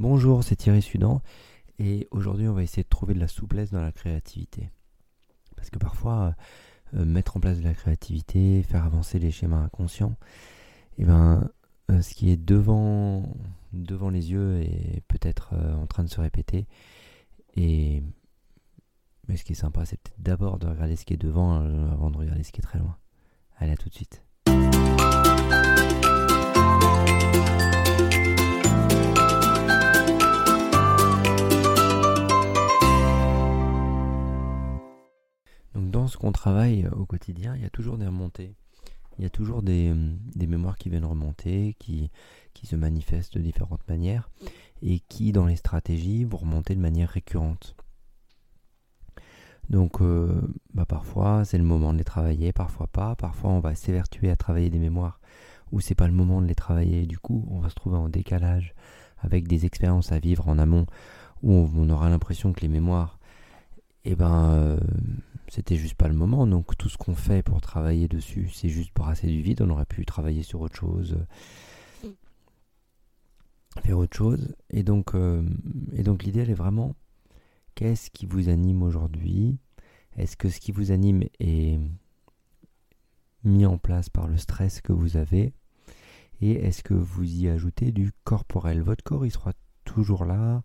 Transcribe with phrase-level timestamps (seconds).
[0.00, 1.22] Bonjour, c'est Thierry Sudan
[1.78, 4.68] et aujourd'hui on va essayer de trouver de la souplesse dans la créativité.
[5.54, 6.34] Parce que parfois,
[6.94, 10.16] euh, euh, mettre en place de la créativité, faire avancer les schémas inconscients,
[10.98, 11.48] et eh ben,
[11.92, 13.22] euh, ce qui est devant,
[13.72, 16.66] les yeux est peut-être en train de se répéter.
[17.56, 18.02] Et
[19.28, 21.54] mais ce qui est sympa, c'est peut-être d'abord de regarder ce qui est devant
[21.92, 22.96] avant de regarder ce qui est très loin.
[23.58, 24.22] Allez, à tout de suite.
[35.74, 38.54] Ce qu'on travaille euh, au quotidien, il y a toujours des remontées.
[39.18, 39.92] Il y a toujours des,
[40.34, 42.10] des mémoires qui viennent remonter, qui,
[42.52, 44.28] qui se manifestent de différentes manières
[44.82, 47.76] et qui, dans les stratégies, vont remonter de manière récurrente.
[49.70, 50.42] Donc, euh,
[50.74, 53.16] bah parfois, c'est le moment de les travailler, parfois pas.
[53.16, 55.20] Parfois, on va s'évertuer à travailler des mémoires
[55.72, 57.06] où c'est pas le moment de les travailler.
[57.06, 58.74] Du coup, on va se trouver en décalage
[59.18, 60.86] avec des expériences à vivre en amont
[61.42, 63.18] où on, aura l'impression que les mémoires,
[64.04, 64.80] eh ben, euh,
[65.48, 66.46] c'était juste pas le moment.
[66.46, 69.62] Donc tout ce qu'on fait pour travailler dessus, c'est juste brasser du vide.
[69.62, 71.18] On aurait pu travailler sur autre chose,
[73.82, 74.54] faire autre chose.
[74.70, 75.42] Et donc, euh,
[75.92, 76.94] et donc l'idée, elle est vraiment
[77.74, 79.58] qu'est-ce qui vous anime aujourd'hui?
[80.16, 81.78] Est-ce que ce qui vous anime est
[83.42, 85.52] mis en place par le stress que vous avez?
[86.40, 88.82] Et est-ce que vous y ajoutez du corporel?
[88.82, 89.52] Votre corps, il sera
[89.84, 90.62] toujours là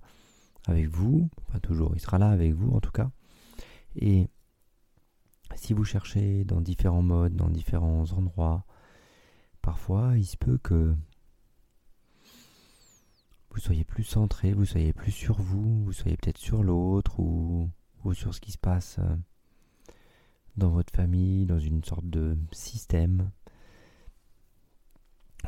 [0.67, 3.09] avec vous, pas toujours, il sera là avec vous en tout cas.
[3.95, 4.29] Et
[5.55, 8.65] si vous cherchez dans différents modes, dans différents endroits,
[9.61, 10.95] parfois il se peut que
[13.51, 17.69] vous soyez plus centré, vous soyez plus sur vous, vous soyez peut-être sur l'autre ou,
[18.13, 19.15] sur ce qui se passe euh,
[20.55, 23.31] dans votre famille, dans une sorte de système.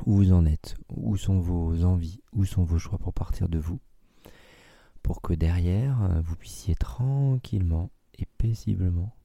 [0.05, 3.59] Où vous en êtes, où sont vos envies, où sont vos choix pour partir de
[3.59, 3.79] vous,
[5.03, 7.91] pour que derrière euh, vous puissiez tranquillement
[8.21, 9.15] et paisiblement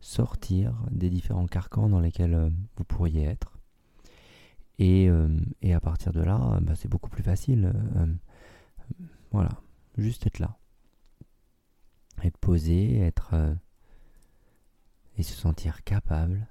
[0.00, 3.58] sortir des différents carcans dans lesquels euh, vous pourriez être.
[4.78, 5.28] Et, euh,
[5.60, 7.72] et à partir de là, bah, c'est beaucoup plus facile.
[7.96, 8.06] Euh,
[9.32, 9.50] voilà,
[9.96, 10.56] juste être là.
[12.22, 13.56] Être posé, être...
[15.16, 16.48] et se sentir capable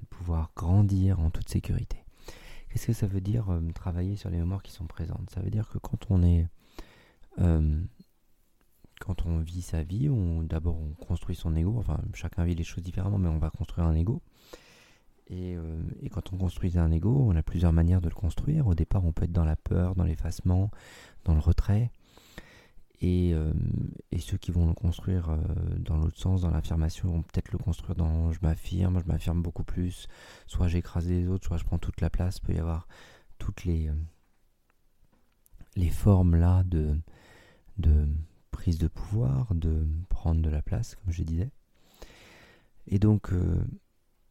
[0.00, 1.98] de pouvoir grandir en toute sécurité.
[2.68, 5.28] Qu'est-ce que ça veut dire travailler sur les mémoires qui sont présentes?
[5.30, 6.46] Ça veut dire que quand on est
[9.06, 12.64] quand on vit sa vie, on, d'abord on construit son ego, enfin chacun vit les
[12.64, 14.20] choses différemment, mais on va construire un ego.
[15.28, 18.66] Et, euh, quand on construit un ego, on a plusieurs manières de le construire.
[18.66, 20.70] Au départ, on peut être dans la peur, dans l'effacement,
[21.24, 21.90] dans le retrait.
[23.00, 23.52] Et, euh,
[24.18, 25.38] ceux qui vont le construire euh,
[25.78, 29.64] dans l'autre sens, dans l'affirmation, vont peut-être le construire dans je m'affirme, je m'affirme beaucoup
[29.64, 30.08] plus.
[30.46, 32.38] Soit j'écrase les autres, soit je prends toute la place.
[32.38, 32.88] Il peut y avoir
[33.38, 33.90] toutes les,
[35.76, 36.98] les formes là de,
[37.78, 38.08] de
[38.72, 41.50] de pouvoir, de prendre de la place, comme je disais.
[42.88, 43.64] Et donc, euh,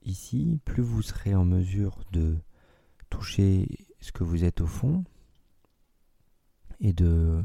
[0.04, 2.38] ici, plus vous serez en mesure de
[3.10, 3.68] toucher
[4.02, 5.04] ce que vous êtes au fond
[6.80, 7.44] et de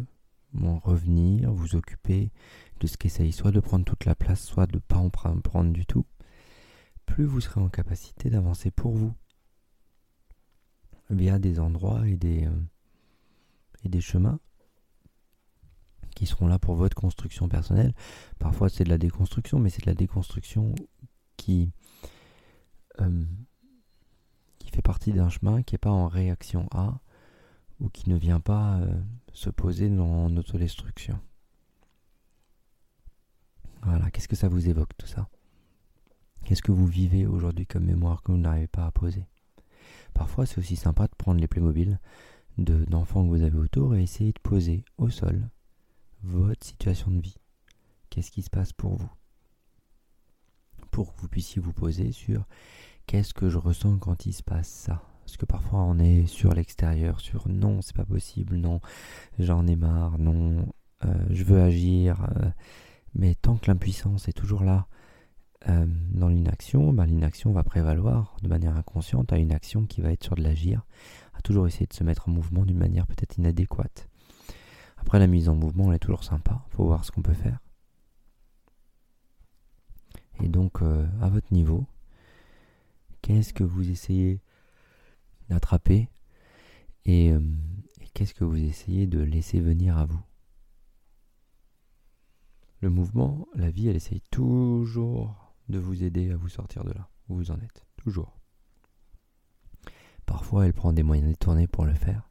[0.55, 2.31] revenir, vous occuper
[2.81, 5.73] de ce qu'essaye soit de prendre toute la place, soit de ne pas en prendre
[5.73, 6.07] du tout,
[7.07, 9.15] plus vous serez en capacité d'avancer pour vous
[11.11, 12.63] via des endroits et des, euh,
[13.85, 14.39] et des chemins
[16.21, 17.95] qui seront là pour votre construction personnelle.
[18.39, 20.75] Parfois c'est de la déconstruction, mais c'est de la déconstruction
[21.39, 21.73] qui,
[23.01, 23.25] euh,
[24.59, 27.01] qui fait partie d'un chemin qui n'est pas en réaction à
[27.81, 29.01] ou qui ne vient pas euh,
[29.33, 31.19] se poser dans autodestruction.
[33.83, 35.27] Voilà, qu'est-ce que ça vous évoque tout ça?
[36.45, 39.25] Qu'est-ce que vous vivez aujourd'hui comme mémoire que vous n'arrivez pas à poser?
[40.13, 41.99] Parfois c'est aussi sympa de prendre les Playmobil
[42.59, 45.49] d'enfants que vous avez autour et essayer de poser au sol
[46.23, 47.37] votre situation de vie.
[48.11, 49.11] Qu'est-ce qui se passe pour vous?
[50.91, 52.47] Pour que vous puissiez vous poser sur
[53.07, 56.53] qu'est-ce que je ressens quand il se passe ça Parce que parfois on est sur
[56.53, 58.81] l'extérieur, sur non, c'est pas possible, non,
[59.39, 60.67] j'en ai marre, non,
[61.05, 62.27] euh, je veux agir.
[62.37, 62.51] Euh,
[63.15, 64.87] mais tant que l'impuissance est toujours là
[65.69, 70.13] euh, dans l'inaction, ben, l'inaction va prévaloir de manière inconsciente à une action qui va
[70.13, 70.87] être sur de l'agir,
[71.35, 74.10] à toujours essayer de se mettre en mouvement d'une manière peut-être inadéquate.
[75.01, 76.65] Après, la mise en mouvement, elle est toujours sympa.
[76.71, 77.59] Faut voir ce qu'on peut faire.
[80.43, 81.87] Et donc, euh, à votre niveau,
[83.23, 84.41] qu'est-ce que vous essayez
[85.49, 86.09] d'attraper
[87.09, 87.41] euh,
[88.01, 90.21] et qu'est-ce que vous essayez de laisser venir à vous?
[92.81, 97.09] Le mouvement, la vie, elle essaye toujours de vous aider à vous sortir de là
[97.29, 97.85] où vous en êtes.
[97.97, 98.39] Toujours.
[100.25, 102.30] Parfois, elle prend des moyens détournés pour le faire.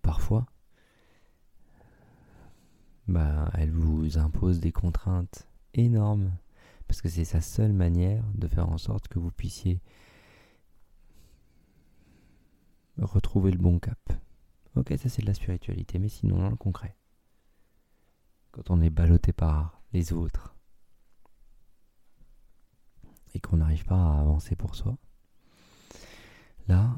[0.00, 0.46] Parfois,
[3.08, 6.32] bah, elle vous impose des contraintes énormes
[6.86, 9.80] parce que c'est sa seule manière de faire en sorte que vous puissiez
[12.98, 13.98] retrouver le bon cap.
[14.76, 16.96] Ok, ça c'est de la spiritualité, mais sinon dans le concret,
[18.50, 20.54] quand on est ballotté par les autres
[23.34, 24.96] et qu'on n'arrive pas à avancer pour soi,
[26.68, 26.94] là,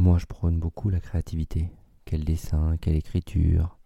[0.00, 1.70] moi je prône beaucoup la créativité.
[2.06, 3.78] Quel dessin, quelle écriture,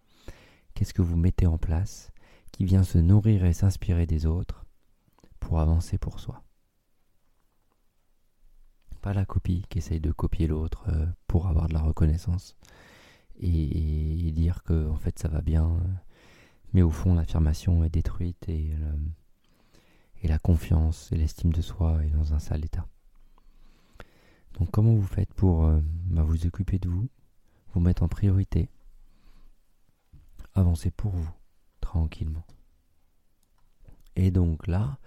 [0.73, 2.09] qu'est-ce que vous mettez en place
[2.53, 4.65] qui vient se nourrir et s'inspirer des autres
[5.41, 6.41] pour avancer pour soi.
[9.01, 12.55] Pas la copie qui essaye de copier l'autre euh, pour avoir de la reconnaissance
[13.37, 15.77] et, dire que en fait ça va bien,
[16.73, 18.73] mais au fond l'affirmation est détruite et,
[20.21, 22.87] et la confiance et l'estime de soi est dans un sale état.
[24.59, 25.69] Donc comment vous faites pour
[26.07, 27.09] bah, vous occuper de vous,
[27.73, 28.69] vous mettre en priorité,
[30.53, 31.33] avancer pour vous,
[31.81, 32.45] tranquillement?
[34.15, 34.97] Et donc là,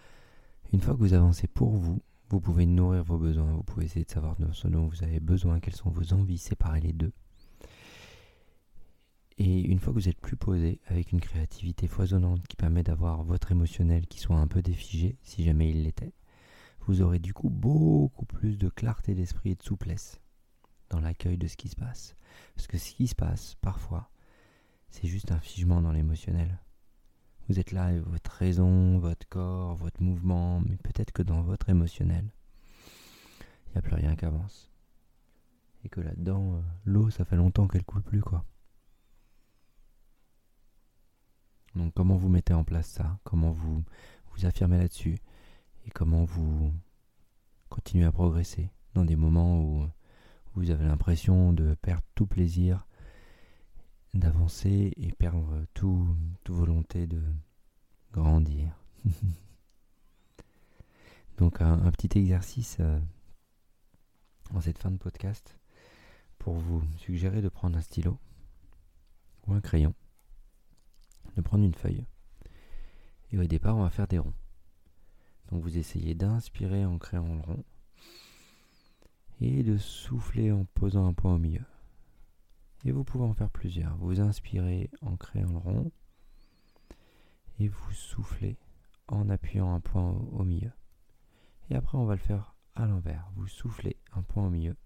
[0.73, 4.05] une fois que vous avancez pour vous, vous pouvez nourrir vos besoins, vous pouvez essayer
[4.05, 7.13] de savoir ce dont vous avez besoin, quelles sont vos envies, séparer les deux.
[9.39, 13.23] Et une fois que vous êtes plus posé, avec une créativité foisonnante qui permet d'avoir
[13.23, 16.13] votre émotionnel qui soit un peu défigé, si jamais il l'était,
[16.89, 20.23] vous aurez du coup beaucoup plus de clarté d'esprit et de souplesse
[20.89, 22.17] dans l'accueil de ce qui se passe.
[22.55, 24.11] Parce que ce qui se passe, parfois,
[24.89, 26.59] c'est juste un figement dans l'émotionnel.
[27.47, 31.69] Vous êtes là avec votre raison, votre corps, votre mouvement, mais peut-être que dans votre
[31.69, 32.25] émotionnel,
[33.67, 34.71] il n'y a plus rien qui avance.
[35.85, 38.47] Et que là-dedans, euh, l'eau, ça fait longtemps qu'elle coule plus, quoi.
[41.75, 43.19] Donc comment vous mettez en place ça?
[43.25, 43.85] Comment vous
[44.33, 45.19] vous affirmez là-dessus?
[45.95, 46.73] Comment vous
[47.69, 49.89] continuez à progresser dans des moments où
[50.55, 52.87] vous avez l'impression de perdre tout plaisir
[54.15, 56.07] d'avancer et perdre tout,
[56.45, 57.23] toute volonté de
[58.13, 58.77] grandir?
[61.39, 63.01] Donc un, petit exercice euh,
[64.53, 65.59] en cette fin de podcast
[66.39, 68.19] pour vous suggérer de prendre un stylo
[69.47, 69.95] ou un crayon,
[71.37, 72.05] de prendre une feuille.
[73.31, 74.35] Et au départ, on va faire des ronds.
[75.51, 77.65] Donc vous essayez d'inspirer en créant le rond
[79.41, 81.65] et de souffler en posant un point au milieu.
[82.85, 83.97] Et vous pouvez en faire plusieurs.
[83.97, 85.93] Vous inspirez en créant le rond
[87.59, 88.57] et vous soufflez
[89.09, 90.71] en appuyant un point au, milieu.
[91.71, 93.29] Et après, on va le faire à l'envers.
[93.35, 94.77] Vous soufflez un point au milieu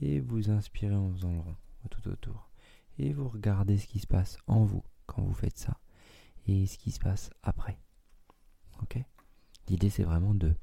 [0.00, 1.56] et vous inspirez en faisant le rond
[1.90, 2.50] tout autour.
[2.98, 5.78] Et vous regardez ce qui se passe en vous quand vous faites ça
[6.46, 7.78] et ce qui se passe après.
[8.82, 8.98] Ok?
[9.68, 10.54] L'idée, c'est vraiment de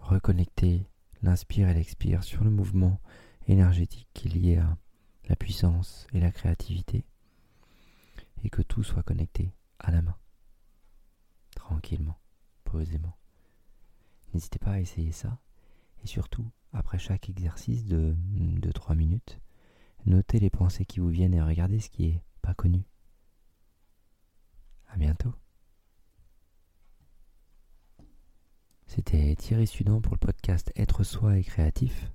[0.00, 0.86] reconnecter
[1.22, 3.00] l'inspire et l'expire sur le mouvement
[3.48, 4.76] énergétique qui est lié à
[5.28, 7.04] la puissance et la créativité,
[8.42, 10.16] et que tout soit connecté à la main,
[11.54, 12.18] tranquillement,
[12.64, 13.16] posément.
[14.32, 15.38] N'hésitez pas à essayer ça,
[16.02, 19.38] et surtout, après chaque exercice de 2-3 minutes,
[20.06, 22.84] notez les pensées qui vous viennent et regardez ce qui est pas connu.
[24.88, 25.34] À bientôt.
[28.86, 32.12] C'était Thierry Sudan pour le podcast Être soi et créatif.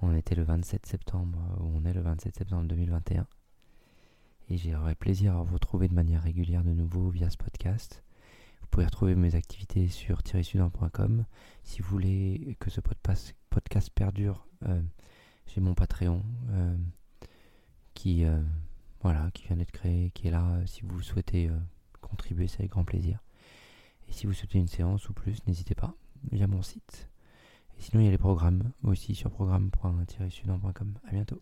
[0.00, 3.26] On était le 27 septembre, ou on est le 27 septembre 2021.
[4.48, 8.02] Et j'aurai plaisir à vous retrouver de manière régulière de nouveau via ce podcast.
[8.62, 11.24] Vous pouvez retrouver mes activités sur thierrysudan.com.
[11.64, 12.80] Si vous voulez que ce
[13.50, 14.80] podcast perdure, euh,
[15.46, 16.76] j'ai mon Patreon euh,
[17.92, 18.40] qui, euh,
[19.02, 20.60] voilà, qui vient d'être créé, qui est là.
[20.66, 21.50] Si vous souhaitez
[22.00, 23.18] contribuer, c'est avec grand plaisir.
[24.08, 25.94] Et si vous souhaitez une séance ou plus, n'hésitez pas
[26.32, 27.08] via mon site
[27.78, 30.98] sinon, il y a les programmes aussi sur programme.sudan.com.
[31.06, 31.40] À bientôt.